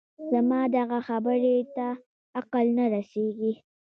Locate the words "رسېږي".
2.93-3.53